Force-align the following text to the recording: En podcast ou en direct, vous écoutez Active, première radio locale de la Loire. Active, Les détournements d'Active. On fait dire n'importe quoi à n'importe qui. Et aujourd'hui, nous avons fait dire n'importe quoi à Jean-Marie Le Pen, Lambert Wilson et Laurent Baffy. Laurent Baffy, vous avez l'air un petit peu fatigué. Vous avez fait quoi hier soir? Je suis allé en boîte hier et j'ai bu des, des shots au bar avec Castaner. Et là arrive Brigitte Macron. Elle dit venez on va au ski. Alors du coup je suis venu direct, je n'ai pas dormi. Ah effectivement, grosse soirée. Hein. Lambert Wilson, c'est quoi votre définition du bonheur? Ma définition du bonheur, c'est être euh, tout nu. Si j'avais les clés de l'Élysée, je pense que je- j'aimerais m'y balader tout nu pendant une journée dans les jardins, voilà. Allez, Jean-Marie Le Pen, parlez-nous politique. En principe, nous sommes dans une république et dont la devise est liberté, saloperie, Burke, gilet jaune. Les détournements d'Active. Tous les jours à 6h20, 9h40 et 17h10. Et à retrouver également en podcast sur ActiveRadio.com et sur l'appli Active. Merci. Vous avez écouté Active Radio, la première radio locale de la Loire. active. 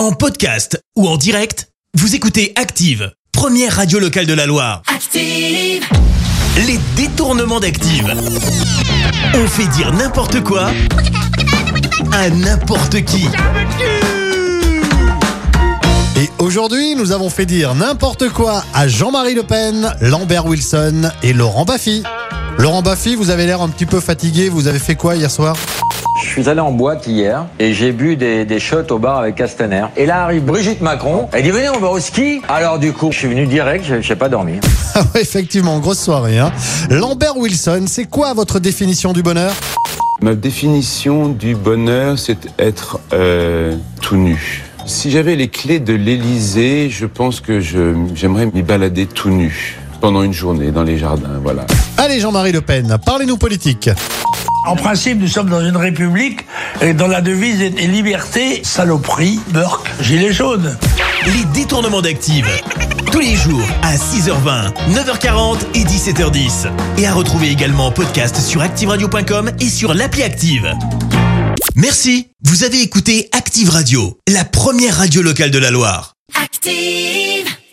En 0.00 0.12
podcast 0.12 0.82
ou 0.96 1.06
en 1.06 1.18
direct, 1.18 1.68
vous 1.92 2.14
écoutez 2.14 2.54
Active, 2.56 3.12
première 3.32 3.76
radio 3.76 3.98
locale 3.98 4.24
de 4.24 4.32
la 4.32 4.46
Loire. 4.46 4.80
Active, 4.86 5.84
Les 6.56 6.80
détournements 6.96 7.60
d'Active. 7.60 8.10
On 9.34 9.46
fait 9.46 9.66
dire 9.66 9.92
n'importe 9.92 10.42
quoi 10.42 10.70
à 12.12 12.30
n'importe 12.30 13.04
qui. 13.04 13.26
Et 16.16 16.30
aujourd'hui, 16.38 16.94
nous 16.94 17.12
avons 17.12 17.28
fait 17.28 17.44
dire 17.44 17.74
n'importe 17.74 18.30
quoi 18.30 18.64
à 18.72 18.88
Jean-Marie 18.88 19.34
Le 19.34 19.42
Pen, 19.42 19.94
Lambert 20.00 20.46
Wilson 20.46 21.10
et 21.22 21.34
Laurent 21.34 21.66
Baffy. 21.66 22.02
Laurent 22.60 22.82
Baffy, 22.82 23.14
vous 23.14 23.30
avez 23.30 23.46
l'air 23.46 23.62
un 23.62 23.68
petit 23.68 23.86
peu 23.86 24.00
fatigué. 24.00 24.48
Vous 24.48 24.66
avez 24.68 24.78
fait 24.78 24.94
quoi 24.94 25.16
hier 25.16 25.30
soir? 25.30 25.56
Je 26.22 26.28
suis 26.28 26.48
allé 26.48 26.60
en 26.60 26.72
boîte 26.72 27.06
hier 27.06 27.46
et 27.58 27.72
j'ai 27.72 27.92
bu 27.92 28.16
des, 28.16 28.44
des 28.44 28.60
shots 28.60 28.90
au 28.90 28.98
bar 28.98 29.18
avec 29.18 29.36
Castaner. 29.36 29.84
Et 29.96 30.04
là 30.04 30.24
arrive 30.24 30.44
Brigitte 30.44 30.82
Macron. 30.82 31.28
Elle 31.32 31.44
dit 31.44 31.50
venez 31.50 31.70
on 31.70 31.78
va 31.80 31.88
au 31.88 31.98
ski. 31.98 32.42
Alors 32.48 32.78
du 32.78 32.92
coup 32.92 33.10
je 33.12 33.18
suis 33.18 33.28
venu 33.28 33.46
direct, 33.46 33.84
je 33.86 33.94
n'ai 34.06 34.16
pas 34.18 34.28
dormi. 34.28 34.60
Ah 34.92 35.04
effectivement, 35.20 35.78
grosse 35.78 36.00
soirée. 36.00 36.38
Hein. 36.40 36.50
Lambert 36.90 37.36
Wilson, 37.36 37.84
c'est 37.86 38.06
quoi 38.06 38.34
votre 38.34 38.58
définition 38.58 39.12
du 39.12 39.22
bonheur? 39.22 39.52
Ma 40.20 40.34
définition 40.34 41.28
du 41.28 41.54
bonheur, 41.54 42.18
c'est 42.18 42.38
être 42.58 42.98
euh, 43.12 43.76
tout 44.02 44.16
nu. 44.16 44.64
Si 44.86 45.12
j'avais 45.12 45.36
les 45.36 45.46
clés 45.46 45.78
de 45.78 45.92
l'Élysée, 45.94 46.90
je 46.90 47.06
pense 47.06 47.40
que 47.40 47.60
je- 47.60 47.94
j'aimerais 48.16 48.46
m'y 48.46 48.62
balader 48.62 49.06
tout 49.06 49.30
nu 49.30 49.78
pendant 50.00 50.22
une 50.22 50.32
journée 50.32 50.70
dans 50.70 50.82
les 50.82 50.98
jardins, 50.98 51.40
voilà. 51.42 51.66
Allez, 51.96 52.20
Jean-Marie 52.20 52.52
Le 52.52 52.60
Pen, 52.60 52.96
parlez-nous 53.04 53.36
politique. 53.36 53.90
En 54.66 54.76
principe, 54.76 55.18
nous 55.20 55.28
sommes 55.28 55.48
dans 55.48 55.60
une 55.64 55.76
république 55.76 56.46
et 56.82 56.92
dont 56.92 57.08
la 57.08 57.20
devise 57.20 57.62
est 57.62 57.86
liberté, 57.86 58.60
saloperie, 58.62 59.40
Burke, 59.48 59.88
gilet 60.00 60.32
jaune. 60.32 60.76
Les 61.26 61.44
détournements 61.52 62.02
d'Active. 62.02 62.46
Tous 63.10 63.20
les 63.20 63.34
jours 63.34 63.66
à 63.82 63.96
6h20, 63.96 64.72
9h40 64.92 65.58
et 65.74 65.84
17h10. 65.84 66.68
Et 66.98 67.06
à 67.06 67.12
retrouver 67.14 67.48
également 67.50 67.86
en 67.86 67.90
podcast 67.90 68.36
sur 68.36 68.60
ActiveRadio.com 68.62 69.50
et 69.60 69.68
sur 69.68 69.94
l'appli 69.94 70.22
Active. 70.22 70.70
Merci. 71.74 72.28
Vous 72.44 72.64
avez 72.64 72.80
écouté 72.82 73.28
Active 73.32 73.70
Radio, 73.70 74.18
la 74.28 74.44
première 74.44 74.96
radio 74.96 75.22
locale 75.22 75.50
de 75.50 75.58
la 75.58 75.70
Loire. 75.70 76.14
active. 76.42 77.39